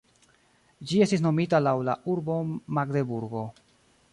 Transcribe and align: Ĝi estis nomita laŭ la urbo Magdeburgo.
Ĝi 0.91 1.01
estis 1.05 1.21
nomita 1.25 1.59
laŭ 1.65 1.75
la 1.91 1.97
urbo 2.15 2.39
Magdeburgo. 2.79 3.45